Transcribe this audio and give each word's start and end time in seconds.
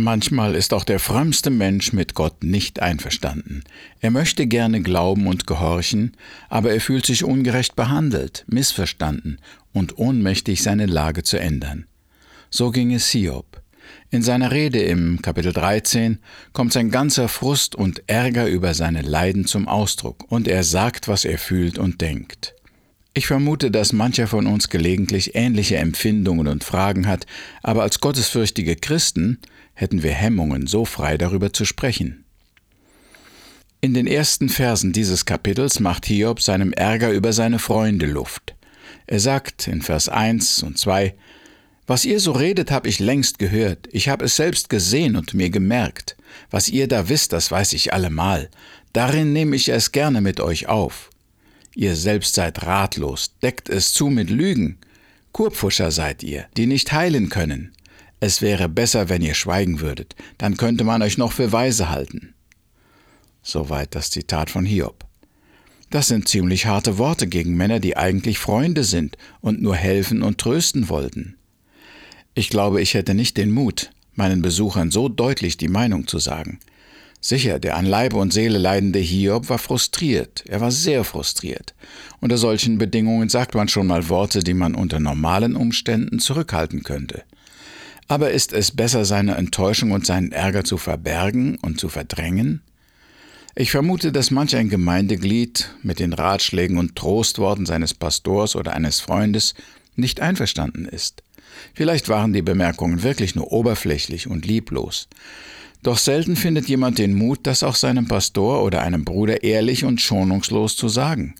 Manchmal 0.00 0.54
ist 0.54 0.74
auch 0.74 0.84
der 0.84 1.00
frömmste 1.00 1.50
Mensch 1.50 1.92
mit 1.92 2.14
Gott 2.14 2.44
nicht 2.44 2.80
einverstanden. 2.80 3.64
Er 3.98 4.12
möchte 4.12 4.46
gerne 4.46 4.80
glauben 4.80 5.26
und 5.26 5.48
gehorchen, 5.48 6.16
aber 6.48 6.70
er 6.70 6.80
fühlt 6.80 7.04
sich 7.04 7.24
ungerecht 7.24 7.74
behandelt, 7.74 8.44
missverstanden 8.46 9.40
und 9.72 9.98
ohnmächtig, 9.98 10.62
seine 10.62 10.86
Lage 10.86 11.24
zu 11.24 11.40
ändern. 11.40 11.88
So 12.48 12.70
ging 12.70 12.94
es 12.94 13.10
Hiob. 13.10 13.60
In 14.10 14.22
seiner 14.22 14.52
Rede 14.52 14.80
im 14.82 15.20
Kapitel 15.20 15.52
13 15.52 16.20
kommt 16.52 16.72
sein 16.72 16.92
ganzer 16.92 17.28
Frust 17.28 17.74
und 17.74 18.04
Ärger 18.06 18.46
über 18.46 18.74
seine 18.74 19.02
Leiden 19.02 19.46
zum 19.46 19.66
Ausdruck, 19.66 20.30
und 20.30 20.46
er 20.46 20.62
sagt, 20.62 21.08
was 21.08 21.24
er 21.24 21.38
fühlt 21.38 21.76
und 21.76 22.00
denkt. 22.00 22.54
Ich 23.18 23.26
vermute, 23.26 23.72
dass 23.72 23.92
mancher 23.92 24.28
von 24.28 24.46
uns 24.46 24.68
gelegentlich 24.68 25.34
ähnliche 25.34 25.76
Empfindungen 25.76 26.46
und 26.46 26.62
Fragen 26.62 27.08
hat, 27.08 27.26
aber 27.64 27.82
als 27.82 27.98
gottesfürchtige 27.98 28.76
Christen 28.76 29.40
hätten 29.74 30.04
wir 30.04 30.12
Hemmungen, 30.12 30.68
so 30.68 30.84
frei 30.84 31.18
darüber 31.18 31.52
zu 31.52 31.64
sprechen. 31.64 32.24
In 33.80 33.92
den 33.92 34.06
ersten 34.06 34.48
Versen 34.48 34.92
dieses 34.92 35.26
Kapitels 35.26 35.80
macht 35.80 36.06
Hiob 36.06 36.40
seinem 36.40 36.72
Ärger 36.72 37.10
über 37.10 37.32
seine 37.32 37.58
Freunde 37.58 38.06
Luft. 38.06 38.54
Er 39.08 39.18
sagt 39.18 39.66
in 39.66 39.82
Vers 39.82 40.08
1 40.08 40.62
und 40.62 40.78
2, 40.78 41.16
Was 41.88 42.04
ihr 42.04 42.20
so 42.20 42.30
redet, 42.30 42.70
habe 42.70 42.88
ich 42.88 43.00
längst 43.00 43.40
gehört, 43.40 43.88
ich 43.90 44.08
habe 44.08 44.26
es 44.26 44.36
selbst 44.36 44.68
gesehen 44.68 45.16
und 45.16 45.34
mir 45.34 45.50
gemerkt. 45.50 46.16
Was 46.52 46.68
ihr 46.68 46.86
da 46.86 47.08
wisst, 47.08 47.32
das 47.32 47.50
weiß 47.50 47.72
ich 47.72 47.92
allemal. 47.92 48.48
Darin 48.92 49.32
nehme 49.32 49.56
ich 49.56 49.70
es 49.70 49.90
gerne 49.90 50.20
mit 50.20 50.38
euch 50.38 50.68
auf. 50.68 51.10
Ihr 51.78 51.94
selbst 51.94 52.34
seid 52.34 52.66
ratlos, 52.66 53.38
deckt 53.40 53.68
es 53.68 53.92
zu 53.92 54.08
mit 54.08 54.30
Lügen. 54.30 54.78
Kurpfuscher 55.30 55.92
seid 55.92 56.24
ihr, 56.24 56.46
die 56.56 56.66
nicht 56.66 56.90
heilen 56.90 57.28
können. 57.28 57.70
Es 58.18 58.42
wäre 58.42 58.68
besser, 58.68 59.08
wenn 59.08 59.22
ihr 59.22 59.34
schweigen 59.34 59.78
würdet, 59.78 60.16
dann 60.38 60.56
könnte 60.56 60.82
man 60.82 61.02
euch 61.02 61.18
noch 61.18 61.30
für 61.30 61.52
weise 61.52 61.88
halten. 61.88 62.34
Soweit 63.44 63.94
das 63.94 64.10
Zitat 64.10 64.50
von 64.50 64.64
Hiob. 64.64 65.06
Das 65.90 66.08
sind 66.08 66.26
ziemlich 66.26 66.66
harte 66.66 66.98
Worte 66.98 67.28
gegen 67.28 67.56
Männer, 67.56 67.78
die 67.78 67.96
eigentlich 67.96 68.40
Freunde 68.40 68.82
sind 68.82 69.16
und 69.40 69.62
nur 69.62 69.76
helfen 69.76 70.24
und 70.24 70.38
trösten 70.38 70.88
wollten. 70.88 71.36
Ich 72.34 72.50
glaube, 72.50 72.82
ich 72.82 72.94
hätte 72.94 73.14
nicht 73.14 73.36
den 73.36 73.52
Mut, 73.52 73.92
meinen 74.14 74.42
Besuchern 74.42 74.90
so 74.90 75.08
deutlich 75.08 75.58
die 75.58 75.68
Meinung 75.68 76.08
zu 76.08 76.18
sagen. 76.18 76.58
Sicher, 77.20 77.58
der 77.58 77.76
an 77.76 77.84
Leibe 77.84 78.16
und 78.16 78.32
Seele 78.32 78.58
leidende 78.58 79.00
Hiob 79.00 79.48
war 79.48 79.58
frustriert, 79.58 80.44
er 80.46 80.60
war 80.60 80.70
sehr 80.70 81.02
frustriert. 81.02 81.74
Unter 82.20 82.38
solchen 82.38 82.78
Bedingungen 82.78 83.28
sagt 83.28 83.54
man 83.54 83.68
schon 83.68 83.88
mal 83.88 84.08
Worte, 84.08 84.44
die 84.44 84.54
man 84.54 84.74
unter 84.74 85.00
normalen 85.00 85.56
Umständen 85.56 86.20
zurückhalten 86.20 86.84
könnte. 86.84 87.24
Aber 88.06 88.30
ist 88.30 88.52
es 88.52 88.70
besser, 88.70 89.04
seine 89.04 89.34
Enttäuschung 89.34 89.90
und 89.90 90.06
seinen 90.06 90.32
Ärger 90.32 90.64
zu 90.64 90.78
verbergen 90.78 91.58
und 91.60 91.80
zu 91.80 91.88
verdrängen? 91.88 92.62
Ich 93.54 93.72
vermute, 93.72 94.12
dass 94.12 94.30
manch 94.30 94.54
ein 94.54 94.68
Gemeindeglied 94.68 95.74
mit 95.82 95.98
den 95.98 96.12
Ratschlägen 96.12 96.78
und 96.78 96.94
Trostworten 96.94 97.66
seines 97.66 97.92
Pastors 97.92 98.54
oder 98.54 98.74
eines 98.74 99.00
Freundes 99.00 99.54
nicht 99.96 100.20
einverstanden 100.20 100.86
ist. 100.86 101.24
Vielleicht 101.74 102.08
waren 102.08 102.32
die 102.32 102.42
Bemerkungen 102.42 103.02
wirklich 103.02 103.34
nur 103.34 103.52
oberflächlich 103.52 104.26
und 104.26 104.46
lieblos. 104.46 105.08
Doch 105.82 105.98
selten 105.98 106.36
findet 106.36 106.68
jemand 106.68 106.98
den 106.98 107.14
Mut, 107.14 107.40
das 107.44 107.62
auch 107.62 107.76
seinem 107.76 108.08
Pastor 108.08 108.62
oder 108.64 108.82
einem 108.82 109.04
Bruder 109.04 109.42
ehrlich 109.44 109.84
und 109.84 110.00
schonungslos 110.00 110.76
zu 110.76 110.88
sagen. 110.88 111.34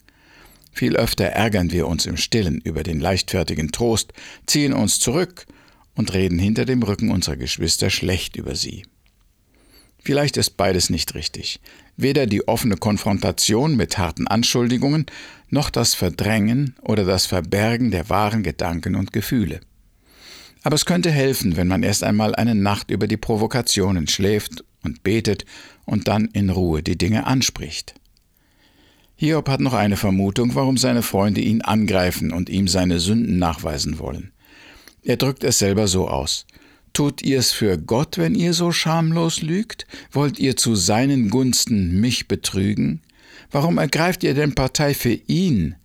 Viel 0.72 0.96
öfter 0.96 1.24
ärgern 1.24 1.72
wir 1.72 1.88
uns 1.88 2.06
im 2.06 2.16
Stillen 2.16 2.60
über 2.60 2.84
den 2.84 3.00
leichtfertigen 3.00 3.72
Trost, 3.72 4.12
ziehen 4.46 4.72
uns 4.72 5.00
zurück 5.00 5.46
und 5.96 6.14
reden 6.14 6.38
hinter 6.38 6.64
dem 6.64 6.82
Rücken 6.84 7.10
unserer 7.10 7.36
Geschwister 7.36 7.90
schlecht 7.90 8.36
über 8.36 8.54
sie. 8.54 8.84
Vielleicht 10.00 10.36
ist 10.36 10.56
beides 10.56 10.88
nicht 10.88 11.14
richtig. 11.16 11.60
Weder 11.96 12.26
die 12.26 12.46
offene 12.46 12.76
Konfrontation 12.76 13.76
mit 13.76 13.98
harten 13.98 14.28
Anschuldigungen, 14.28 15.06
noch 15.50 15.70
das 15.70 15.94
Verdrängen 15.94 16.76
oder 16.82 17.04
das 17.04 17.26
Verbergen 17.26 17.90
der 17.90 18.08
wahren 18.08 18.44
Gedanken 18.44 18.94
und 18.94 19.12
Gefühle. 19.12 19.60
Aber 20.62 20.74
es 20.74 20.84
könnte 20.86 21.10
helfen, 21.10 21.56
wenn 21.56 21.68
man 21.68 21.82
erst 21.82 22.02
einmal 22.02 22.34
eine 22.34 22.54
Nacht 22.54 22.90
über 22.90 23.06
die 23.06 23.16
Provokationen 23.16 24.08
schläft 24.08 24.64
und 24.82 25.02
betet 25.02 25.44
und 25.84 26.08
dann 26.08 26.26
in 26.26 26.50
Ruhe 26.50 26.82
die 26.82 26.98
Dinge 26.98 27.26
anspricht. 27.26 27.94
Hiob 29.16 29.48
hat 29.48 29.60
noch 29.60 29.72
eine 29.72 29.96
Vermutung, 29.96 30.54
warum 30.54 30.76
seine 30.76 31.02
Freunde 31.02 31.40
ihn 31.40 31.62
angreifen 31.62 32.32
und 32.32 32.48
ihm 32.48 32.68
seine 32.68 33.00
Sünden 33.00 33.38
nachweisen 33.38 33.98
wollen. 33.98 34.32
Er 35.02 35.16
drückt 35.16 35.42
es 35.42 35.58
selber 35.58 35.88
so 35.88 36.08
aus. 36.08 36.46
Tut 36.92 37.22
ihr's 37.22 37.52
für 37.52 37.78
Gott, 37.78 38.18
wenn 38.18 38.34
ihr 38.34 38.54
so 38.54 38.72
schamlos 38.72 39.42
lügt? 39.42 39.86
Wollt 40.12 40.38
ihr 40.38 40.56
zu 40.56 40.74
seinen 40.74 41.30
Gunsten 41.30 42.00
mich 42.00 42.28
betrügen? 42.28 43.02
Warum 43.50 43.78
ergreift 43.78 44.22
ihr 44.22 44.34
denn 44.34 44.54
Partei 44.54 44.94
für 44.94 45.12
ihn? 45.12 45.76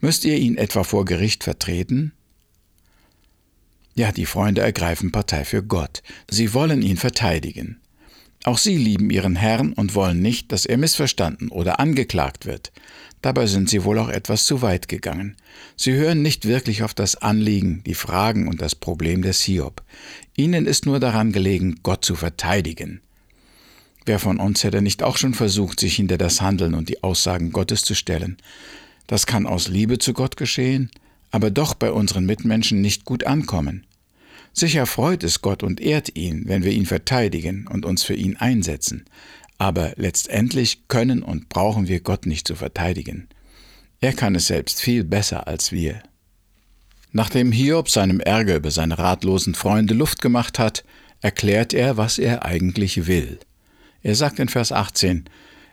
Müsst 0.00 0.24
ihr 0.24 0.36
ihn 0.36 0.56
etwa 0.56 0.84
vor 0.84 1.04
Gericht 1.04 1.44
vertreten? 1.44 2.12
Ja, 3.98 4.12
die 4.12 4.26
Freunde 4.26 4.60
ergreifen 4.60 5.10
Partei 5.10 5.44
für 5.44 5.60
Gott. 5.60 6.04
Sie 6.30 6.54
wollen 6.54 6.82
ihn 6.82 6.98
verteidigen. 6.98 7.80
Auch 8.44 8.56
sie 8.56 8.76
lieben 8.76 9.10
ihren 9.10 9.34
Herrn 9.34 9.72
und 9.72 9.96
wollen 9.96 10.22
nicht, 10.22 10.52
dass 10.52 10.66
er 10.66 10.76
missverstanden 10.78 11.48
oder 11.48 11.80
angeklagt 11.80 12.46
wird. 12.46 12.70
Dabei 13.22 13.46
sind 13.46 13.68
sie 13.68 13.82
wohl 13.82 13.98
auch 13.98 14.08
etwas 14.08 14.44
zu 14.44 14.62
weit 14.62 14.86
gegangen. 14.86 15.34
Sie 15.74 15.94
hören 15.94 16.22
nicht 16.22 16.46
wirklich 16.46 16.84
auf 16.84 16.94
das 16.94 17.16
Anliegen, 17.16 17.82
die 17.86 17.94
Fragen 17.94 18.46
und 18.46 18.62
das 18.62 18.76
Problem 18.76 19.22
des 19.22 19.40
Hiob. 19.40 19.82
Ihnen 20.36 20.66
ist 20.66 20.86
nur 20.86 21.00
daran 21.00 21.32
gelegen, 21.32 21.80
Gott 21.82 22.04
zu 22.04 22.14
verteidigen. 22.14 23.00
Wer 24.06 24.20
von 24.20 24.38
uns 24.38 24.62
hätte 24.62 24.80
nicht 24.80 25.02
auch 25.02 25.16
schon 25.16 25.34
versucht, 25.34 25.80
sich 25.80 25.96
hinter 25.96 26.18
das 26.18 26.40
Handeln 26.40 26.74
und 26.74 26.88
die 26.88 27.02
Aussagen 27.02 27.50
Gottes 27.50 27.82
zu 27.82 27.96
stellen? 27.96 28.36
Das 29.08 29.26
kann 29.26 29.44
aus 29.44 29.66
Liebe 29.66 29.98
zu 29.98 30.12
Gott 30.12 30.36
geschehen, 30.36 30.88
aber 31.32 31.50
doch 31.50 31.74
bei 31.74 31.90
unseren 31.90 32.26
Mitmenschen 32.26 32.80
nicht 32.80 33.04
gut 33.04 33.26
ankommen. 33.26 33.84
Sicher 34.52 34.86
freut 34.86 35.22
es 35.24 35.40
Gott 35.42 35.62
und 35.62 35.80
ehrt 35.80 36.16
ihn, 36.16 36.44
wenn 36.46 36.64
wir 36.64 36.72
ihn 36.72 36.86
verteidigen 36.86 37.66
und 37.68 37.84
uns 37.84 38.02
für 38.02 38.14
ihn 38.14 38.36
einsetzen, 38.36 39.04
aber 39.58 39.92
letztendlich 39.96 40.88
können 40.88 41.22
und 41.22 41.48
brauchen 41.48 41.88
wir 41.88 42.00
Gott 42.00 42.26
nicht 42.26 42.46
zu 42.46 42.54
verteidigen. 42.54 43.28
Er 44.00 44.12
kann 44.12 44.34
es 44.34 44.46
selbst 44.46 44.80
viel 44.80 45.04
besser 45.04 45.48
als 45.48 45.72
wir. 45.72 46.02
Nachdem 47.12 47.52
Hiob 47.52 47.90
seinem 47.90 48.20
Ärger 48.20 48.56
über 48.56 48.70
seine 48.70 48.98
ratlosen 48.98 49.54
Freunde 49.54 49.94
Luft 49.94 50.20
gemacht 50.20 50.58
hat, 50.58 50.84
erklärt 51.20 51.74
er, 51.74 51.96
was 51.96 52.18
er 52.18 52.44
eigentlich 52.44 53.06
will. 53.06 53.38
Er 54.02 54.14
sagt 54.14 54.38
in 54.38 54.48
Vers 54.48 54.72
18, 54.72 55.24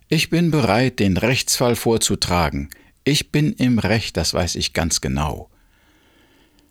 Ich 0.10 0.30
bin 0.30 0.50
bereit, 0.50 1.00
den 1.00 1.18
Rechtsfall 1.18 1.76
vorzutragen. 1.76 2.70
Ich 3.04 3.32
bin 3.32 3.54
im 3.54 3.78
Recht, 3.78 4.18
das 4.18 4.34
weiß 4.34 4.56
ich 4.56 4.74
ganz 4.74 5.02
genau. 5.02 5.50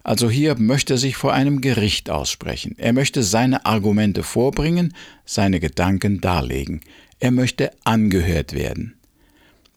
Also 0.05 0.29
Hiob 0.29 0.59
möchte 0.59 0.99
sich 0.99 1.17
vor 1.17 1.33
einem 1.33 1.63
Gericht 1.63 2.11
aussprechen. 2.11 2.75
Er 2.77 2.93
möchte 2.93 3.23
seine 3.23 3.65
Argumente 3.65 4.23
vorbringen, 4.23 4.95
seine 5.25 5.61
Gedanken 5.61 6.21
darlegen. 6.21 6.83
Er 7.21 7.31
möchte 7.31 7.71
angehört 7.85 8.53
werden. 8.53 8.95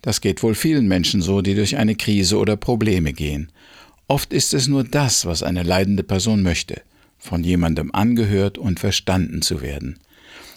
Das 0.02 0.20
geht 0.20 0.44
wohl 0.44 0.54
vielen 0.54 0.88
Menschen 0.88 1.22
so, 1.22 1.42
die 1.42 1.56
durch 1.56 1.78
eine 1.78 1.96
Krise 1.96 2.38
oder 2.38 2.58
Probleme 2.58 3.14
gehen. 3.14 3.54
Oft 4.10 4.34
ist 4.34 4.54
es 4.54 4.68
nur 4.68 4.84
das, 4.84 5.26
was 5.26 5.44
eine 5.44 5.64
leidende 5.64 6.04
Person 6.04 6.44
möchte, 6.44 6.82
von 7.18 7.46
jemandem 7.46 7.92
angehört 7.94 8.58
und 8.58 8.82
verstanden 8.82 9.42
zu 9.42 9.62
werden. 9.62 9.98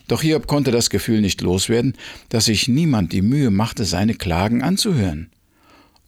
Doch 0.09 0.23
Hiob 0.23 0.49
konnte 0.49 0.73
das 0.73 0.91
Gefühl 0.91 1.21
nicht 1.21 1.43
loswerden, 1.43 1.95
dass 2.29 2.47
sich 2.47 2.67
niemand 2.67 3.13
die 3.13 3.23
Mühe 3.23 3.51
machte, 3.51 3.85
seine 3.85 4.15
Klagen 4.15 4.63
anzuhören. 4.63 5.31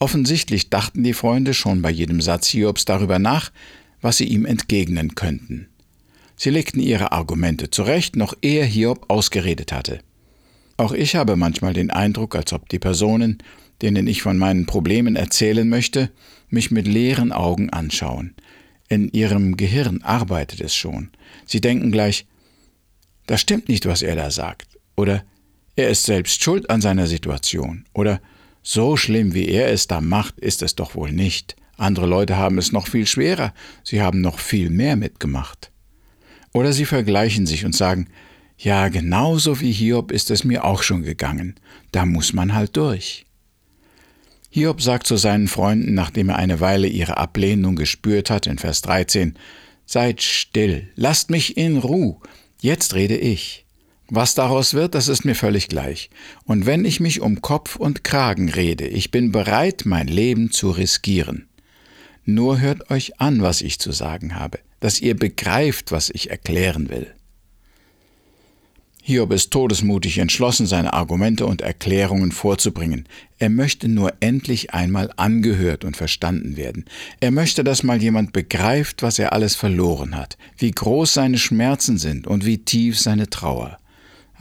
Offensichtlich 0.02 0.68
dachten 0.68 1.04
die 1.04 1.12
Freunde 1.12 1.54
schon 1.54 1.80
bei 1.80 1.88
jedem 1.88 2.20
Satz 2.20 2.48
Hiobs 2.48 2.84
darüber 2.84 3.20
nach, 3.20 3.52
was 4.00 4.16
sie 4.16 4.24
ihm 4.24 4.46
entgegnen 4.46 5.14
könnten. 5.14 5.68
Sie 6.34 6.50
legten 6.50 6.80
ihre 6.80 7.12
Argumente 7.12 7.70
zurecht, 7.70 8.16
noch 8.16 8.34
ehe 8.42 8.64
Hiob 8.64 9.08
ausgeredet 9.08 9.70
hatte. 9.70 10.00
Auch 10.76 10.90
ich 10.90 11.14
habe 11.14 11.36
manchmal 11.36 11.72
den 11.72 11.92
Eindruck, 11.92 12.34
als 12.34 12.52
ob 12.52 12.68
die 12.68 12.80
Personen, 12.80 13.38
denen 13.80 14.08
ich 14.08 14.22
von 14.22 14.38
meinen 14.38 14.66
Problemen 14.66 15.14
erzählen 15.14 15.68
möchte, 15.68 16.10
mich 16.48 16.72
mit 16.72 16.88
leeren 16.88 17.30
Augen 17.30 17.70
anschauen. 17.70 18.34
In 18.88 19.08
ihrem 19.08 19.56
Gehirn 19.56 20.02
arbeitet 20.02 20.60
es 20.62 20.74
schon. 20.74 21.10
Sie 21.46 21.60
denken 21.60 21.92
gleich, 21.92 22.26
das 23.28 23.40
stimmt 23.40 23.68
nicht, 23.68 23.86
was 23.86 24.02
er 24.02 24.16
da 24.16 24.32
sagt, 24.32 24.80
oder 24.96 25.22
er 25.76 25.90
ist 25.90 26.02
selbst 26.02 26.42
schuld 26.42 26.70
an 26.70 26.80
seiner 26.80 27.06
Situation, 27.06 27.84
oder 27.94 28.20
so 28.62 28.96
schlimm 28.96 29.34
wie 29.34 29.48
er 29.48 29.70
es 29.70 29.86
da 29.86 30.00
macht, 30.00 30.38
ist 30.38 30.62
es 30.62 30.74
doch 30.74 30.94
wohl 30.94 31.12
nicht. 31.12 31.56
Andere 31.76 32.06
Leute 32.06 32.36
haben 32.36 32.58
es 32.58 32.72
noch 32.72 32.86
viel 32.86 33.06
schwerer, 33.06 33.52
sie 33.82 34.00
haben 34.00 34.20
noch 34.20 34.38
viel 34.38 34.70
mehr 34.70 34.96
mitgemacht. 34.96 35.70
Oder 36.52 36.72
sie 36.72 36.84
vergleichen 36.84 37.46
sich 37.46 37.64
und 37.64 37.74
sagen, 37.74 38.08
ja, 38.58 38.88
genauso 38.88 39.60
wie 39.60 39.72
Hiob 39.72 40.12
ist 40.12 40.30
es 40.30 40.44
mir 40.44 40.64
auch 40.64 40.82
schon 40.82 41.02
gegangen, 41.02 41.56
da 41.90 42.06
muss 42.06 42.32
man 42.32 42.54
halt 42.54 42.76
durch. 42.76 43.26
Hiob 44.50 44.82
sagt 44.82 45.06
zu 45.06 45.16
seinen 45.16 45.48
Freunden, 45.48 45.94
nachdem 45.94 46.28
er 46.28 46.36
eine 46.36 46.60
Weile 46.60 46.86
ihre 46.86 47.16
Ablehnung 47.16 47.74
gespürt 47.74 48.30
hat, 48.30 48.46
in 48.46 48.58
Vers 48.58 48.82
13, 48.82 49.34
Seid 49.84 50.22
still, 50.22 50.88
lasst 50.94 51.30
mich 51.30 51.56
in 51.56 51.76
Ruhe, 51.76 52.18
Jetzt 52.62 52.94
rede 52.94 53.16
ich. 53.16 53.61
Was 54.14 54.34
daraus 54.34 54.74
wird, 54.74 54.94
das 54.94 55.08
ist 55.08 55.24
mir 55.24 55.34
völlig 55.34 55.68
gleich. 55.68 56.10
Und 56.44 56.66
wenn 56.66 56.84
ich 56.84 57.00
mich 57.00 57.22
um 57.22 57.40
Kopf 57.40 57.76
und 57.76 58.04
Kragen 58.04 58.50
rede, 58.50 58.86
ich 58.86 59.10
bin 59.10 59.32
bereit, 59.32 59.84
mein 59.86 60.06
Leben 60.06 60.50
zu 60.50 60.70
riskieren. 60.70 61.48
Nur 62.26 62.60
hört 62.60 62.90
euch 62.90 63.18
an, 63.22 63.40
was 63.40 63.62
ich 63.62 63.78
zu 63.78 63.90
sagen 63.90 64.34
habe, 64.34 64.58
dass 64.80 65.00
ihr 65.00 65.16
begreift, 65.16 65.92
was 65.92 66.10
ich 66.10 66.28
erklären 66.28 66.90
will. 66.90 67.06
Hiob 69.02 69.32
ist 69.32 69.50
todesmutig 69.50 70.18
entschlossen, 70.18 70.66
seine 70.66 70.92
Argumente 70.92 71.46
und 71.46 71.62
Erklärungen 71.62 72.32
vorzubringen. 72.32 73.08
Er 73.38 73.48
möchte 73.48 73.88
nur 73.88 74.12
endlich 74.20 74.74
einmal 74.74 75.10
angehört 75.16 75.86
und 75.86 75.96
verstanden 75.96 76.58
werden. 76.58 76.84
Er 77.20 77.30
möchte, 77.30 77.64
dass 77.64 77.82
mal 77.82 78.02
jemand 78.02 78.34
begreift, 78.34 79.02
was 79.02 79.18
er 79.18 79.32
alles 79.32 79.54
verloren 79.54 80.14
hat, 80.14 80.36
wie 80.58 80.70
groß 80.70 81.14
seine 81.14 81.38
Schmerzen 81.38 81.96
sind 81.96 82.26
und 82.26 82.44
wie 82.44 82.58
tief 82.58 83.00
seine 83.00 83.30
Trauer. 83.30 83.78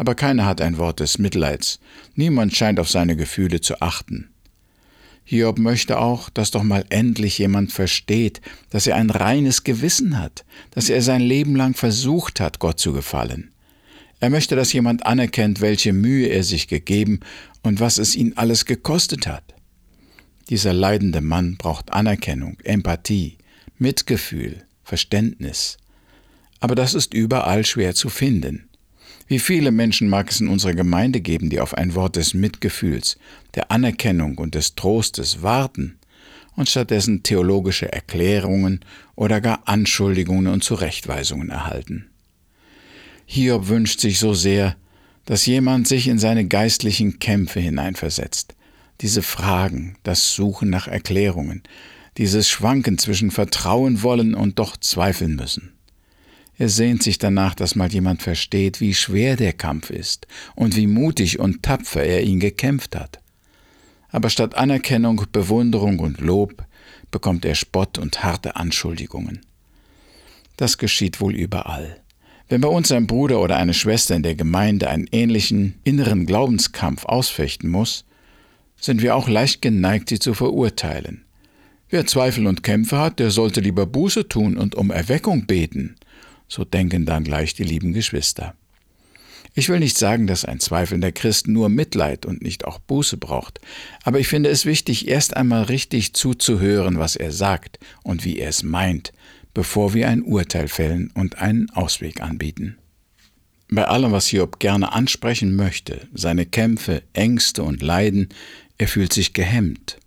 Aber 0.01 0.15
keiner 0.15 0.48
hat 0.48 0.62
ein 0.62 0.80
Wort 0.80 1.00
des 1.00 1.19
Mitleids. 1.19 1.80
Niemand 2.15 2.56
scheint 2.56 2.80
auf 2.80 2.89
seine 2.89 3.15
Gefühle 3.15 3.62
zu 3.62 3.81
achten. 3.81 4.31
Hiob 5.25 5.59
möchte 5.59 6.00
auch, 6.00 6.31
dass 6.31 6.50
doch 6.50 6.63
mal 6.63 6.83
endlich 6.89 7.38
jemand 7.38 7.71
versteht, 7.71 8.42
dass 8.71 8.88
er 8.88 8.95
ein 8.95 9.12
reines 9.12 9.63
Gewissen 9.63 10.18
hat, 10.18 10.44
dass 10.71 10.89
er 10.89 11.03
sein 11.03 11.21
Leben 11.21 11.56
lang 11.56 11.75
versucht 11.75 12.39
hat, 12.39 12.57
Gott 12.57 12.80
zu 12.80 12.94
gefallen. 12.94 13.51
Er 14.19 14.31
möchte, 14.31 14.56
dass 14.56 14.74
jemand 14.74 15.06
anerkennt, 15.06 15.62
welche 15.62 15.94
Mühe 15.94 16.30
er 16.30 16.44
sich 16.44 16.68
gegeben 16.68 17.19
und 17.62 17.80
was 17.80 18.00
es 18.00 18.15
ihn 18.15 18.33
alles 18.38 18.65
gekostet 18.65 19.27
hat. 19.27 19.54
Dieser 20.50 20.74
leidende 20.74 21.21
Mann 21.21 21.57
braucht 21.57 21.94
Anerkennung, 21.94 22.57
Empathie, 22.63 23.38
Mitgefühl, 23.77 24.63
Verständnis. 24.83 25.77
Aber 26.59 26.74
das 26.74 26.95
ist 26.95 27.13
überall 27.13 27.63
schwer 27.68 27.94
zu 27.94 28.09
finden. 28.09 28.68
Wie 29.31 29.39
viele 29.39 29.72
Menschen 29.72 30.10
mag 30.10 30.30
es 30.30 30.42
in 30.42 30.50
unserer 30.50 30.74
Gemeinde 30.74 31.22
geben, 31.22 31.50
die 31.50 31.62
auf 31.62 31.74
ein 31.74 31.95
Wort 31.95 32.18
des 32.18 32.33
Mitgefühls, 32.33 33.18
der 33.56 33.72
Anerkennung 33.72 34.38
und 34.38 34.56
des 34.56 34.75
Trostes 34.75 35.42
warten 35.42 35.98
und 36.57 36.68
stattdessen 36.68 37.24
theologische 37.24 37.89
Erklärungen 37.89 38.81
oder 39.16 39.39
gar 39.39 39.62
Anschuldigungen 39.69 40.48
und 40.48 40.66
Zurechtweisungen 40.66 41.50
erhalten. 41.50 42.10
Hiob 43.25 43.69
wünscht 43.69 44.01
sich 44.01 44.19
so 44.19 44.33
sehr, 44.33 44.75
dass 45.24 45.45
jemand 45.45 45.88
sich 45.88 46.10
in 46.10 46.19
seine 46.19 46.45
geistlichen 46.45 47.19
Kämpfe 47.19 47.62
hineinversetzt. 47.62 48.56
Diese 49.00 49.22
Fragen, 49.22 49.95
das 50.04 50.36
Suchen 50.36 50.69
nach 50.69 50.89
Erklärungen, 50.89 51.63
dieses 52.18 52.50
Schwanken 52.50 52.98
zwischen 52.98 53.31
Vertrauen 53.31 54.04
wollen 54.04 54.36
und 54.36 54.60
doch 54.60 54.75
zweifeln 54.75 55.38
müssen. 55.38 55.72
Er 56.61 56.69
sehnt 56.69 57.01
sich 57.01 57.17
danach, 57.17 57.55
dass 57.55 57.73
mal 57.73 57.91
jemand 57.91 58.21
versteht, 58.21 58.81
wie 58.81 58.93
schwer 58.93 59.35
der 59.35 59.51
Kampf 59.51 59.89
ist 59.89 60.27
und 60.53 60.75
wie 60.75 60.85
mutig 60.85 61.39
und 61.39 61.63
tapfer 61.63 62.03
er 62.03 62.21
ihn 62.21 62.39
gekämpft 62.39 62.95
hat. 62.95 63.19
Aber 64.09 64.29
statt 64.29 64.53
Anerkennung, 64.53 65.25
Bewunderung 65.31 65.97
und 65.97 66.21
Lob 66.21 66.63
bekommt 67.09 67.45
er 67.45 67.55
Spott 67.55 67.97
und 67.97 68.23
harte 68.23 68.57
Anschuldigungen. 68.57 69.41
Das 70.55 70.77
geschieht 70.77 71.19
wohl 71.19 71.33
überall. 71.33 71.99
Wenn 72.47 72.61
bei 72.61 72.69
uns 72.69 72.91
ein 72.91 73.07
Bruder 73.07 73.41
oder 73.41 73.57
eine 73.57 73.73
Schwester 73.73 74.15
in 74.15 74.21
der 74.21 74.35
Gemeinde 74.35 74.87
einen 74.87 75.07
ähnlichen 75.11 75.79
inneren 75.83 76.27
Glaubenskampf 76.27 77.05
ausfechten 77.05 77.71
muss, 77.71 78.05
sind 78.79 79.01
wir 79.01 79.15
auch 79.15 79.27
leicht 79.27 79.63
geneigt, 79.63 80.09
sie 80.09 80.19
zu 80.19 80.35
verurteilen. 80.35 81.25
Wer 81.89 82.05
Zweifel 82.05 82.45
und 82.45 82.61
Kämpfe 82.61 82.99
hat, 82.99 83.17
der 83.17 83.31
sollte 83.31 83.61
lieber 83.61 83.87
Buße 83.87 84.29
tun 84.29 84.57
und 84.57 84.75
um 84.75 84.91
Erweckung 84.91 85.47
beten, 85.47 85.95
so 86.51 86.65
denken 86.65 87.06
dann 87.06 87.24
gleich 87.24 87.53
die 87.53 87.63
lieben 87.63 87.94
Geschwister. 87.94 88.56
Ich 89.53 89.69
will 89.69 89.80
nicht 89.80 89.98
sagen, 89.98 90.27
dass 90.27 90.44
ein 90.44 90.59
zweifelnder 90.59 91.12
Christ 91.13 91.48
nur 91.48 91.69
Mitleid 91.69 92.25
und 92.25 92.42
nicht 92.42 92.65
auch 92.65 92.80
Buße 92.80 93.15
braucht, 93.18 93.62
aber 94.03 94.19
ich 94.19 94.27
finde 94.27 94.50
es 94.50 94.65
wichtig, 94.65 95.07
erst 95.07 95.36
einmal 95.38 95.63
richtig 95.63 96.13
zuzuhören, 96.13 97.00
was 97.00 97.15
er 97.15 97.31
sagt 97.31 97.80
und 98.03 98.25
wie 98.25 98.38
er 98.38 98.50
es 98.50 98.63
meint, 98.63 99.13
bevor 99.53 99.94
wir 99.94 100.09
ein 100.09 100.24
Urteil 100.24 100.68
fällen 100.68 101.09
und 101.13 101.38
einen 101.38 101.69
Ausweg 101.69 102.21
anbieten. 102.21 102.77
Bei 103.69 103.86
allem, 103.86 104.12
was 104.12 104.27
Hiob 104.27 104.59
gerne 104.59 104.92
ansprechen 104.92 105.56
möchte, 105.56 106.07
seine 106.13 106.45
Kämpfe, 106.45 107.04
Ängste 107.13 107.63
und 107.63 107.81
Leiden, 107.81 108.27
er 108.77 108.89
fühlt 108.89 109.13
sich 109.13 109.31
gehemmt. 109.31 110.00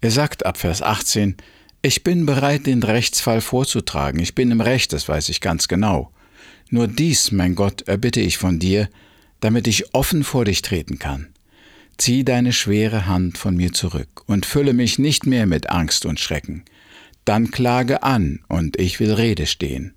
Er 0.00 0.10
sagt 0.10 0.44
ab 0.46 0.58
Vers 0.58 0.82
18, 0.82 1.36
ich 1.82 2.04
bin 2.04 2.26
bereit, 2.26 2.66
den 2.66 2.82
Rechtsfall 2.82 3.40
vorzutragen, 3.40 4.20
ich 4.20 4.34
bin 4.34 4.50
im 4.50 4.60
Recht, 4.60 4.92
das 4.92 5.08
weiß 5.08 5.28
ich 5.28 5.40
ganz 5.40 5.68
genau. 5.68 6.10
Nur 6.70 6.86
dies, 6.86 7.32
mein 7.32 7.54
Gott, 7.54 7.82
erbitte 7.82 8.20
ich 8.20 8.38
von 8.38 8.58
dir, 8.58 8.88
damit 9.40 9.66
ich 9.66 9.94
offen 9.94 10.24
vor 10.24 10.44
dich 10.44 10.62
treten 10.62 10.98
kann. 10.98 11.28
Zieh 11.98 12.24
deine 12.24 12.52
schwere 12.52 13.06
Hand 13.06 13.38
von 13.38 13.56
mir 13.56 13.72
zurück 13.72 14.22
und 14.26 14.46
fülle 14.46 14.72
mich 14.72 14.98
nicht 14.98 15.26
mehr 15.26 15.46
mit 15.46 15.70
Angst 15.70 16.06
und 16.06 16.20
Schrecken 16.20 16.64
dann 17.24 17.50
klage 17.50 18.02
an, 18.02 18.40
und 18.48 18.78
ich 18.80 19.00
will 19.00 19.12
Rede 19.12 19.46
stehen. 19.46 19.94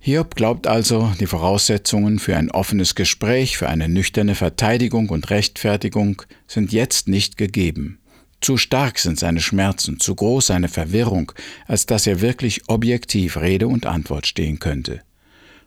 Hiob 0.00 0.34
glaubt 0.34 0.66
also, 0.66 1.12
die 1.20 1.26
Voraussetzungen 1.26 2.18
für 2.18 2.36
ein 2.36 2.50
offenes 2.50 2.96
Gespräch, 2.96 3.56
für 3.56 3.68
eine 3.68 3.88
nüchterne 3.88 4.34
Verteidigung 4.34 5.10
und 5.10 5.30
Rechtfertigung 5.30 6.22
sind 6.48 6.72
jetzt 6.72 7.06
nicht 7.06 7.36
gegeben. 7.36 8.00
Zu 8.42 8.56
stark 8.56 8.98
sind 8.98 9.20
seine 9.20 9.40
Schmerzen, 9.40 10.00
zu 10.00 10.16
groß 10.16 10.48
seine 10.48 10.68
Verwirrung, 10.68 11.30
als 11.68 11.86
dass 11.86 12.08
er 12.08 12.20
wirklich 12.20 12.62
objektiv 12.66 13.36
Rede 13.36 13.68
und 13.68 13.86
Antwort 13.86 14.26
stehen 14.26 14.58
könnte. 14.58 15.00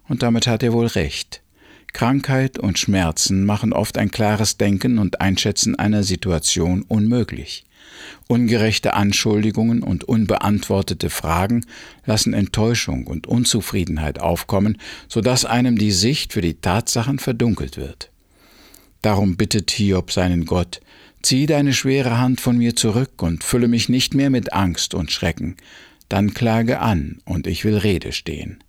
Und 0.09 0.23
damit 0.23 0.45
hat 0.45 0.61
er 0.61 0.73
wohl 0.73 0.87
recht. 0.87 1.41
Krankheit 1.93 2.59
und 2.59 2.77
Schmerzen 2.77 3.45
machen 3.45 3.71
oft 3.71 3.97
ein 3.97 4.11
klares 4.11 4.57
Denken 4.57 4.99
und 4.99 5.21
Einschätzen 5.21 5.79
einer 5.79 6.03
Situation 6.03 6.81
unmöglich. 6.81 7.63
Ungerechte 8.27 8.93
Anschuldigungen 8.93 9.81
und 9.81 10.03
unbeantwortete 10.03 11.09
Fragen 11.09 11.65
lassen 12.05 12.33
Enttäuschung 12.33 13.07
und 13.07 13.25
Unzufriedenheit 13.25 14.19
aufkommen, 14.19 14.77
so 15.07 15.21
dass 15.21 15.45
einem 15.45 15.77
die 15.77 15.93
Sicht 15.93 16.33
für 16.33 16.41
die 16.41 16.55
Tatsachen 16.55 17.19
verdunkelt 17.19 17.77
wird. 17.77 18.11
Darum 19.05 19.37
bittet 19.37 19.69
Hiob 19.69 20.11
seinen 20.11 20.45
Gott, 20.45 20.81
zieh 21.21 21.45
deine 21.45 21.73
schwere 21.73 22.17
Hand 22.17 22.41
von 22.41 22.57
mir 22.57 22.75
zurück 22.75 23.21
und 23.21 23.43
fülle 23.43 23.67
mich 23.67 23.87
nicht 23.87 24.15
mehr 24.15 24.31
mit 24.31 24.51
Angst 24.51 24.95
und 24.95 25.11
Schrecken, 25.11 25.57
dann 26.09 26.33
klage 26.33 26.79
an, 26.79 27.19
und 27.23 27.45
ich 27.45 27.65
will 27.65 27.77
Rede 27.77 28.13
stehen. 28.13 28.63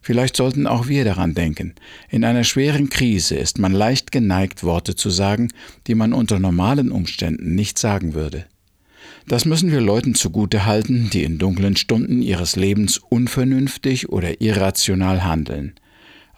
Vielleicht 0.00 0.36
sollten 0.36 0.68
auch 0.68 0.86
wir 0.86 1.04
daran 1.04 1.34
denken. 1.34 1.74
In 2.10 2.24
einer 2.24 2.44
schweren 2.44 2.90
Krise 2.90 3.34
ist 3.34 3.58
man 3.58 3.72
leicht 3.72 4.12
geneigt, 4.12 4.62
Worte 4.62 4.94
zu 4.94 5.10
sagen, 5.10 5.48
die 5.88 5.96
man 5.96 6.12
unter 6.12 6.38
normalen 6.38 6.92
Umständen 6.92 7.56
nicht 7.56 7.76
sagen 7.76 8.14
würde. 8.14 8.46
Das 9.26 9.46
müssen 9.46 9.72
wir 9.72 9.80
Leuten 9.80 10.14
zugute 10.14 10.64
halten, 10.64 11.10
die 11.12 11.24
in 11.24 11.38
dunklen 11.38 11.74
Stunden 11.74 12.22
ihres 12.22 12.54
Lebens 12.54 12.98
unvernünftig 12.98 14.10
oder 14.10 14.40
irrational 14.40 15.24
handeln. 15.24 15.74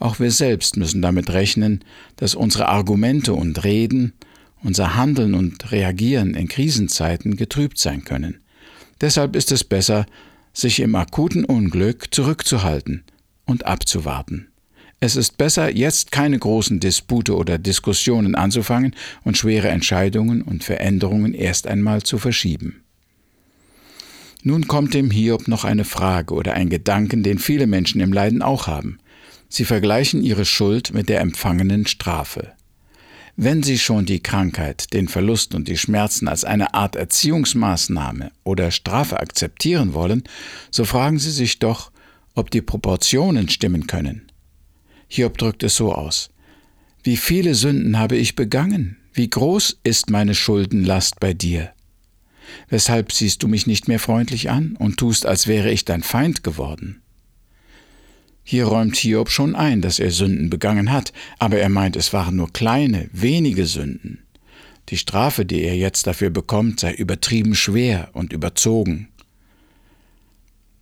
Auch 0.02 0.18
wir 0.18 0.32
selbst 0.32 0.76
müssen 0.76 1.00
damit 1.00 1.30
rechnen, 1.30 1.85
dass 2.16 2.35
unsere 2.35 2.66
Argumente 2.66 3.35
und 3.35 3.62
Reden, 3.62 4.14
unser 4.61 4.97
Handeln 4.97 5.32
und 5.32 5.71
Reagieren 5.71 6.35
in 6.35 6.49
Krisenzeiten 6.49 7.37
getrübt 7.37 7.78
sein 7.78 8.02
können. 8.02 8.40
Deshalb 9.00 9.37
ist 9.37 9.52
es 9.52 9.62
besser, 9.62 10.06
sich 10.52 10.80
im 10.80 10.97
akuten 10.97 11.44
Unglück 11.44 12.12
zurückzuhalten 12.12 13.04
und 13.47 13.64
abzuwarten. 13.64 14.49
Es 14.99 15.14
ist 15.14 15.38
besser, 15.38 15.73
jetzt 15.73 16.11
keine 16.11 16.37
großen 16.37 16.80
Dispute 16.80 17.37
oder 17.37 17.59
Diskussionen 17.59 18.35
anzufangen 18.35 18.97
und 19.23 19.38
schwere 19.38 19.68
Entscheidungen 19.68 20.42
und 20.42 20.64
Veränderungen 20.64 21.32
erst 21.32 21.68
einmal 21.68 22.02
zu 22.02 22.18
verschieben. 22.18 22.82
Nun 24.42 24.66
kommt 24.66 24.94
dem 24.94 25.12
Hiob 25.12 25.47
noch 25.47 25.62
eine 25.62 25.85
Frage 25.85 26.35
oder 26.35 26.54
ein 26.54 26.71
Gedanken, 26.71 27.23
den 27.23 27.38
viele 27.38 27.68
Menschen 27.68 28.00
im 28.00 28.12
Leiden 28.12 28.42
auch 28.42 28.66
haben. 28.66 28.99
Sie 29.54 29.66
vergleichen 29.66 30.23
ihre 30.23 30.47
Schuld 30.47 30.94
mit 30.94 31.11
der 31.11 31.21
empfangenen 31.21 31.87
Strafe. 31.87 32.54
Wenn 33.37 33.62
Sie 33.62 33.78
schon 33.78 34.06
die 34.06 34.23
Krankheit, 34.23 34.94
den 34.94 35.09
Verlust 35.09 35.54
und 35.54 35.68
die 35.68 35.76
Schmerzen 35.76 36.26
als 36.26 36.42
eine 36.42 36.73
Art 36.73 36.97
Erziehungsmaßnahme 36.97 38.32
oder 38.44 38.71
Strafe 38.71 39.21
akzeptieren 39.21 39.92
wollen, 39.92 40.25
so 40.71 40.87
fragen 40.87 41.18
Sie 41.18 41.30
sich 41.30 41.59
doch, 41.59 41.92
ob 42.35 42.50
die 42.50 42.62
Proportionen 42.62 43.50
stimmen 43.50 43.87
können. 43.87 44.23
Hiob 45.09 45.37
drückt 45.37 45.64
es 45.64 45.76
so 45.76 45.92
aus. 45.92 46.30
Wie 47.02 47.18
viele 47.18 47.54
Sünden 47.54 47.99
habe 47.99 48.16
ich 48.16 48.35
begangen? 48.35 48.97
Wie 49.12 49.28
groß 49.28 49.80
ist 49.85 50.09
meine 50.09 50.35
Schuldenlast 50.35 51.21
bei 51.21 51.35
dir? 51.35 51.75
Weshalb 52.71 53.12
siehst 53.12 53.42
du 53.42 53.49
mich 53.49 53.66
nicht 53.66 53.87
mehr 53.87 53.99
freundlich 53.99 54.49
an 54.49 54.76
und 54.78 54.97
tust, 54.97 55.26
als 55.26 55.47
wäre 55.47 55.71
ich 55.71 55.85
dein 55.85 56.02
Feind 56.02 56.42
geworden? 56.42 57.01
Hier 58.44 58.66
räumt 58.66 58.96
Hiob 58.96 59.30
schon 59.30 59.54
ein, 59.54 59.80
dass 59.80 59.99
er 59.99 60.11
Sünden 60.11 60.50
begangen 60.50 60.90
hat, 60.90 61.12
aber 61.38 61.58
er 61.58 61.68
meint, 61.68 61.96
es 61.96 62.12
waren 62.12 62.37
nur 62.37 62.52
kleine, 62.52 63.08
wenige 63.12 63.66
Sünden. 63.66 64.25
Die 64.88 64.99
Strafe, 64.99 65.44
die 65.44 65.62
er 65.62 65.76
jetzt 65.76 66.06
dafür 66.06 66.30
bekommt, 66.30 66.80
sei 66.80 66.92
übertrieben 66.92 67.54
schwer 67.54 68.11
und 68.12 68.32
überzogen. 68.32 69.08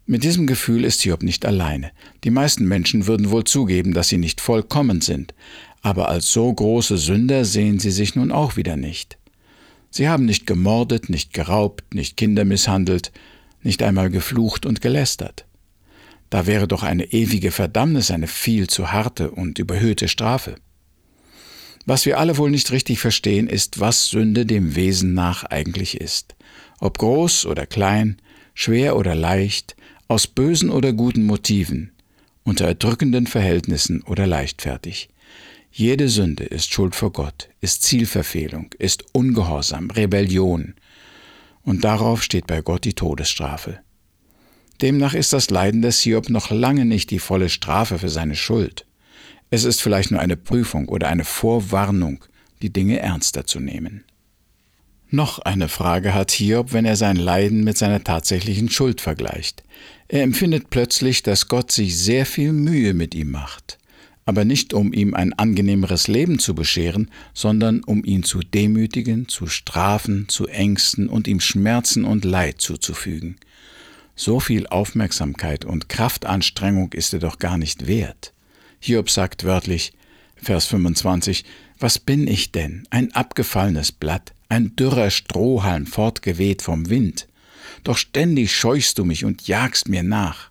Mit 0.06 0.24
diesem 0.24 0.46
Gefühl 0.46 0.84
ist 0.84 1.02
Hiob 1.02 1.22
nicht 1.22 1.46
alleine. 1.46 1.92
Die 2.24 2.30
meisten 2.30 2.66
Menschen 2.66 3.06
würden 3.06 3.30
wohl 3.30 3.44
zugeben, 3.44 3.92
dass 3.92 4.08
sie 4.08 4.18
nicht 4.18 4.40
vollkommen 4.40 5.02
sind, 5.02 5.34
aber 5.82 6.08
als 6.08 6.32
so 6.32 6.52
große 6.52 6.98
Sünder 6.98 7.44
sehen 7.44 7.78
sie 7.78 7.92
sich 7.92 8.16
nun 8.16 8.32
auch 8.32 8.56
wieder 8.56 8.76
nicht. 8.76 9.18
Sie 9.90 10.08
haben 10.08 10.24
nicht 10.24 10.46
gemordet, 10.46 11.10
nicht 11.10 11.32
geraubt, 11.32 11.94
nicht 11.94 12.16
Kinder 12.16 12.44
misshandelt, 12.44 13.12
nicht 13.62 13.82
einmal 13.82 14.10
geflucht 14.10 14.66
und 14.66 14.80
gelästert. 14.80 15.44
Da 16.30 16.46
wäre 16.46 16.68
doch 16.68 16.84
eine 16.84 17.12
ewige 17.12 17.50
Verdammnis 17.50 18.10
eine 18.10 18.28
viel 18.28 18.68
zu 18.68 18.92
harte 18.92 19.32
und 19.32 19.58
überhöhte 19.58 20.08
Strafe. 20.08 20.54
Was 21.86 22.06
wir 22.06 22.18
alle 22.18 22.36
wohl 22.36 22.50
nicht 22.50 22.70
richtig 22.70 23.00
verstehen, 23.00 23.48
ist, 23.48 23.80
was 23.80 24.06
Sünde 24.06 24.46
dem 24.46 24.76
Wesen 24.76 25.12
nach 25.12 25.44
eigentlich 25.44 26.00
ist. 26.00 26.36
Ob 26.78 26.98
groß 26.98 27.46
oder 27.46 27.66
klein, 27.66 28.18
schwer 28.54 28.96
oder 28.96 29.14
leicht, 29.14 29.74
aus 30.06 30.26
bösen 30.26 30.70
oder 30.70 30.92
guten 30.92 31.24
Motiven, 31.24 31.92
unter 32.44 32.66
erdrückenden 32.66 33.26
Verhältnissen 33.26 34.02
oder 34.02 34.26
leichtfertig. 34.26 35.08
Jede 35.72 36.08
Sünde 36.08 36.44
ist 36.44 36.72
Schuld 36.72 36.94
vor 36.94 37.12
Gott, 37.12 37.48
ist 37.60 37.82
Zielverfehlung, 37.82 38.74
ist 38.78 39.04
Ungehorsam, 39.12 39.90
Rebellion. 39.90 40.74
Und 41.62 41.84
darauf 41.84 42.22
steht 42.22 42.46
bei 42.46 42.60
Gott 42.60 42.84
die 42.84 42.94
Todesstrafe. 42.94 43.80
Demnach 44.82 45.12
ist 45.12 45.32
das 45.32 45.50
Leiden 45.50 45.82
des 45.82 46.00
Hiob 46.00 46.30
noch 46.30 46.50
lange 46.50 46.86
nicht 46.86 47.10
die 47.10 47.18
volle 47.18 47.50
Strafe 47.50 47.98
für 47.98 48.08
seine 48.08 48.36
Schuld. 48.36 48.86
Es 49.50 49.64
ist 49.64 49.82
vielleicht 49.82 50.10
nur 50.10 50.20
eine 50.20 50.36
Prüfung 50.36 50.88
oder 50.88 51.08
eine 51.08 51.24
Vorwarnung, 51.24 52.24
die 52.62 52.72
Dinge 52.72 52.98
ernster 52.98 53.46
zu 53.46 53.60
nehmen. 53.60 54.04
Noch 55.10 55.40
eine 55.40 55.68
Frage 55.68 56.14
hat 56.14 56.30
Hiob, 56.30 56.72
wenn 56.72 56.84
er 56.84 56.96
sein 56.96 57.16
Leiden 57.16 57.64
mit 57.64 57.76
seiner 57.76 58.04
tatsächlichen 58.04 58.70
Schuld 58.70 59.00
vergleicht. 59.00 59.64
Er 60.08 60.22
empfindet 60.22 60.70
plötzlich, 60.70 61.22
dass 61.22 61.48
Gott 61.48 61.72
sich 61.72 61.98
sehr 61.98 62.24
viel 62.24 62.52
Mühe 62.52 62.94
mit 62.94 63.14
ihm 63.14 63.32
macht, 63.32 63.78
aber 64.24 64.44
nicht 64.44 64.72
um 64.72 64.92
ihm 64.92 65.14
ein 65.14 65.32
angenehmeres 65.32 66.06
Leben 66.06 66.38
zu 66.38 66.54
bescheren, 66.54 67.10
sondern 67.34 67.82
um 67.82 68.04
ihn 68.04 68.22
zu 68.22 68.38
demütigen, 68.38 69.26
zu 69.28 69.48
strafen, 69.48 70.28
zu 70.28 70.46
ängsten 70.46 71.08
und 71.08 71.26
ihm 71.26 71.40
Schmerzen 71.40 72.04
und 72.04 72.24
Leid 72.24 72.60
zuzufügen. 72.60 73.36
So 74.22 74.38
viel 74.38 74.66
Aufmerksamkeit 74.66 75.64
und 75.64 75.88
Kraftanstrengung 75.88 76.92
ist 76.92 77.14
er 77.14 77.20
doch 77.20 77.38
gar 77.38 77.56
nicht 77.56 77.86
wert. 77.86 78.34
Hiob 78.78 79.08
sagt 79.08 79.44
wörtlich, 79.44 79.94
Vers 80.36 80.66
25, 80.66 81.46
Was 81.78 81.98
bin 81.98 82.28
ich 82.28 82.52
denn? 82.52 82.86
Ein 82.90 83.14
abgefallenes 83.14 83.92
Blatt, 83.92 84.34
ein 84.50 84.76
dürrer 84.76 85.08
Strohhalm 85.08 85.86
fortgeweht 85.86 86.60
vom 86.60 86.90
Wind. 86.90 87.28
Doch 87.82 87.96
ständig 87.96 88.54
scheuchst 88.54 88.98
du 88.98 89.06
mich 89.06 89.24
und 89.24 89.48
jagst 89.48 89.88
mir 89.88 90.02
nach. 90.02 90.50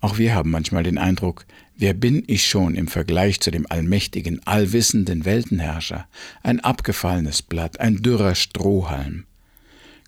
Auch 0.00 0.16
wir 0.16 0.34
haben 0.34 0.50
manchmal 0.50 0.84
den 0.84 0.96
Eindruck, 0.96 1.44
wer 1.76 1.92
bin 1.92 2.24
ich 2.28 2.46
schon 2.46 2.76
im 2.76 2.88
Vergleich 2.88 3.40
zu 3.40 3.50
dem 3.50 3.70
allmächtigen, 3.70 4.40
allwissenden 4.46 5.26
Weltenherrscher? 5.26 6.08
Ein 6.42 6.60
abgefallenes 6.60 7.42
Blatt, 7.42 7.78
ein 7.78 8.00
dürrer 8.00 8.34
Strohhalm. 8.34 9.26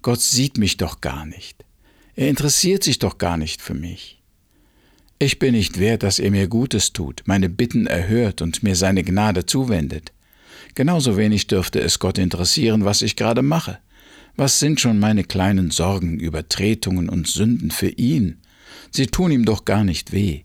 Gott 0.00 0.22
sieht 0.22 0.56
mich 0.56 0.78
doch 0.78 1.02
gar 1.02 1.26
nicht. 1.26 1.67
Er 2.18 2.28
interessiert 2.28 2.82
sich 2.82 2.98
doch 2.98 3.18
gar 3.18 3.36
nicht 3.36 3.62
für 3.62 3.74
mich. 3.74 4.20
Ich 5.20 5.38
bin 5.38 5.54
nicht 5.54 5.78
wert, 5.78 6.02
dass 6.02 6.18
er 6.18 6.32
mir 6.32 6.48
Gutes 6.48 6.92
tut, 6.92 7.22
meine 7.26 7.48
Bitten 7.48 7.86
erhört 7.86 8.42
und 8.42 8.64
mir 8.64 8.74
seine 8.74 9.04
Gnade 9.04 9.46
zuwendet. 9.46 10.12
Genauso 10.74 11.16
wenig 11.16 11.46
dürfte 11.46 11.78
es 11.78 12.00
Gott 12.00 12.18
interessieren, 12.18 12.84
was 12.84 13.02
ich 13.02 13.14
gerade 13.14 13.42
mache. 13.42 13.78
Was 14.34 14.58
sind 14.58 14.80
schon 14.80 14.98
meine 14.98 15.22
kleinen 15.22 15.70
Sorgen, 15.70 16.18
Übertretungen 16.18 17.08
und 17.08 17.28
Sünden 17.28 17.70
für 17.70 17.90
ihn? 17.90 18.38
Sie 18.90 19.06
tun 19.06 19.30
ihm 19.30 19.44
doch 19.44 19.64
gar 19.64 19.84
nicht 19.84 20.10
weh. 20.10 20.40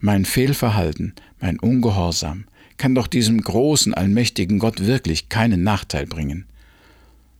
Mein 0.00 0.24
Fehlverhalten, 0.24 1.14
mein 1.40 1.60
Ungehorsam, 1.60 2.46
kann 2.78 2.96
doch 2.96 3.06
diesem 3.06 3.40
großen, 3.40 3.94
allmächtigen 3.94 4.58
Gott 4.58 4.84
wirklich 4.84 5.28
keinen 5.28 5.62
Nachteil 5.62 6.06
bringen. 6.06 6.46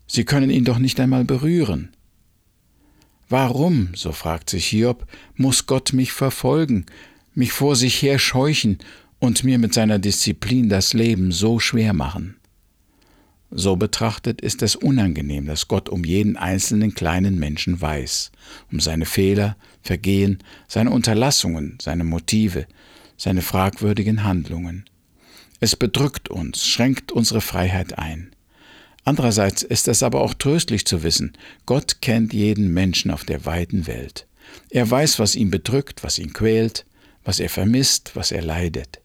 Sie 0.06 0.22
können 0.22 0.50
ihn 0.50 0.64
doch 0.64 0.78
nicht 0.78 1.00
einmal 1.00 1.24
berühren. 1.24 1.88
Warum, 3.32 3.88
so 3.94 4.12
fragt 4.12 4.50
sich 4.50 4.66
Hiob, 4.66 5.06
muss 5.36 5.64
Gott 5.64 5.94
mich 5.94 6.12
verfolgen, 6.12 6.84
mich 7.34 7.50
vor 7.50 7.76
sich 7.76 8.02
her 8.02 8.18
scheuchen 8.18 8.76
und 9.20 9.42
mir 9.42 9.56
mit 9.56 9.72
seiner 9.72 9.98
Disziplin 9.98 10.68
das 10.68 10.92
Leben 10.92 11.32
so 11.32 11.58
schwer 11.58 11.94
machen? 11.94 12.36
So 13.50 13.76
betrachtet 13.76 14.42
ist 14.42 14.60
es 14.60 14.76
unangenehm, 14.76 15.46
dass 15.46 15.66
Gott 15.66 15.88
um 15.88 16.04
jeden 16.04 16.36
einzelnen 16.36 16.92
kleinen 16.92 17.38
Menschen 17.38 17.80
weiß, 17.80 18.32
um 18.70 18.80
seine 18.80 19.06
Fehler, 19.06 19.56
Vergehen, 19.80 20.40
seine 20.68 20.90
Unterlassungen, 20.90 21.78
seine 21.80 22.04
Motive, 22.04 22.66
seine 23.16 23.40
fragwürdigen 23.40 24.24
Handlungen. 24.24 24.84
Es 25.58 25.74
bedrückt 25.74 26.28
uns, 26.28 26.66
schränkt 26.66 27.12
unsere 27.12 27.40
Freiheit 27.40 27.96
ein. 27.96 28.32
Andererseits 29.04 29.62
ist 29.62 29.88
es 29.88 30.02
aber 30.02 30.20
auch 30.20 30.34
tröstlich 30.34 30.84
zu 30.84 31.02
wissen, 31.02 31.32
Gott 31.66 32.00
kennt 32.00 32.32
jeden 32.32 32.72
Menschen 32.72 33.10
auf 33.10 33.24
der 33.24 33.44
weiten 33.44 33.86
Welt. 33.86 34.26
Er 34.70 34.88
weiß, 34.88 35.18
was 35.18 35.34
ihn 35.34 35.50
bedrückt, 35.50 36.04
was 36.04 36.18
ihn 36.18 36.32
quält, 36.32 36.86
was 37.24 37.40
er 37.40 37.48
vermisst, 37.48 38.12
was 38.14 38.32
er 38.32 38.42
leidet. 38.42 39.00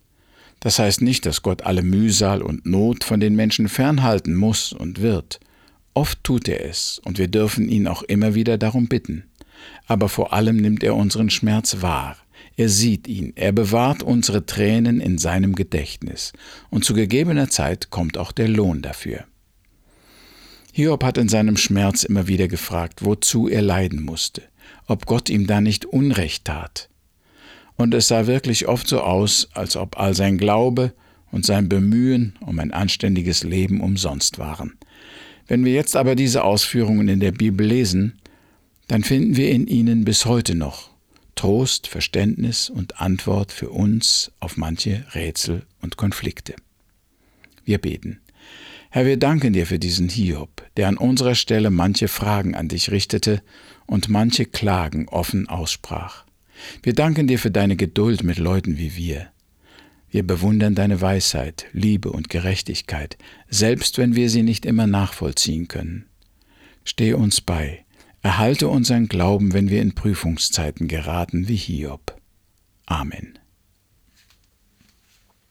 Das 0.60 0.80
heißt 0.80 1.02
nicht, 1.02 1.26
dass 1.26 1.42
Gott 1.42 1.64
alle 1.64 1.84
Mühsal 1.84 2.42
und 2.42 2.66
Not 2.66 3.04
von 3.04 3.20
den 3.20 3.36
Menschen 3.36 3.70
fernhalten 3.70 4.36
muss 4.36 4.74
und 4.74 5.02
wird. 5.02 5.40
Oft 5.94 6.24
tut 6.24 6.48
er 6.48 6.66
es, 6.66 7.00
und 7.04 7.18
wir 7.18 7.28
dürfen 7.28 7.70
ihn 7.70 7.88
auch 7.88 8.04
immer 8.04 8.36
wieder 8.36 8.58
darum 8.58 8.88
bitten. 8.88 9.24
Aber 9.88 10.10
vor 10.10 10.34
allem 10.34 10.58
nimmt 10.58 10.84
er 10.84 10.96
unseren 10.96 11.30
Schmerz 11.30 11.82
wahr. 11.82 12.18
Er 12.56 12.70
sieht 12.70 13.08
ihn, 13.08 13.34
er 13.36 13.52
bewahrt 13.52 14.04
unsere 14.04 14.46
Tränen 14.46 15.00
in 15.00 15.18
seinem 15.18 15.56
Gedächtnis, 15.56 16.34
und 16.70 16.86
zu 16.86 16.94
gegebener 16.94 17.50
Zeit 17.50 17.90
kommt 17.90 18.18
auch 18.18 18.32
der 18.32 18.48
Lohn 18.48 18.82
dafür. 18.82 19.26
Hiob 20.78 21.04
hat 21.04 21.18
in 21.18 21.28
seinem 21.28 21.58
Schmerz 21.58 22.04
immer 22.04 22.28
wieder 22.28 22.48
gefragt, 22.48 23.04
wozu 23.04 23.48
er 23.48 23.64
leiden 23.64 24.04
musste, 24.04 24.44
ob 24.86 25.08
Gott 25.08 25.28
ihm 25.28 25.48
da 25.48 25.60
nicht 25.60 25.86
Unrecht 25.86 26.46
tat. 26.46 26.88
Und 27.78 27.96
es 27.96 28.10
sah 28.10 28.28
wirklich 28.28 28.68
oft 28.68 28.88
so 28.88 29.02
aus, 29.02 29.50
als 29.54 29.76
ob 29.76 30.00
all 30.00 30.14
sein 30.14 30.38
Glaube 30.38 30.94
und 31.32 31.48
sein 31.48 31.68
Bemühen 31.68 32.36
um 32.42 32.60
ein 32.60 32.74
anständiges 32.74 33.42
Leben 33.44 33.82
umsonst 33.82 34.38
waren. 34.38 34.78
Wenn 35.48 35.66
wir 35.66 35.74
jetzt 35.74 35.96
aber 35.96 36.14
diese 36.14 36.44
Ausführungen 36.44 37.08
in 37.08 37.22
der 37.22 37.32
Bibel 37.32 37.66
lesen, 37.66 38.22
dann 38.88 39.04
finden 39.04 39.36
wir 39.36 39.50
in 39.50 39.66
ihnen 39.66 40.06
bis 40.06 40.28
heute 40.28 40.54
noch 40.54 40.92
Trost, 41.34 41.88
Verständnis 41.88 42.70
und 42.70 43.02
Antwort 43.02 43.52
für 43.52 43.72
uns 43.72 44.32
auf 44.40 44.58
manche 44.58 45.08
Rätsel 45.16 45.66
und 45.82 45.98
Konflikte. 45.98 46.54
Wir 47.66 47.80
beten. 47.80 48.20
Herr, 48.90 49.06
wir 49.06 49.18
danken 49.18 49.54
dir 49.54 49.66
für 49.66 49.80
diesen 49.80 50.10
Hiob, 50.10 50.64
der 50.78 50.88
an 50.88 50.98
unserer 50.98 51.36
Stelle 51.36 51.70
manche 51.70 52.08
Fragen 52.08 52.56
an 52.56 52.68
dich 52.68 52.92
richtete 52.92 53.42
und 53.86 54.10
manche 54.10 54.46
Klagen 54.46 55.08
offen 55.10 55.50
aussprach. 55.50 56.26
Wir 56.84 56.94
danken 56.94 57.28
dir 57.28 57.38
für 57.38 57.52
deine 57.52 57.76
Geduld 57.76 58.24
mit 58.24 58.38
Leuten 58.38 58.78
wie 58.78 58.96
wir. 58.96 59.28
Wir 60.10 60.26
bewundern 60.26 60.74
deine 60.74 61.02
Weisheit, 61.02 61.66
Liebe 61.74 62.12
und 62.12 62.30
Gerechtigkeit, 62.30 63.18
selbst 63.50 63.98
wenn 63.98 64.16
wir 64.16 64.30
sie 64.30 64.44
nicht 64.44 64.66
immer 64.66 64.88
nachvollziehen 64.88 65.68
können. 65.68 66.06
Stehe 66.86 67.18
uns 67.18 67.42
bei, 67.42 67.84
erhalte 68.22 68.70
unseren 68.70 69.10
Glauben, 69.10 69.54
wenn 69.54 69.70
wir 69.70 69.82
in 69.82 69.96
Prüfungszeiten 69.96 70.88
geraten 70.88 71.50
wie 71.50 71.58
Hiob. 71.58 72.16
Amen. 72.86 73.38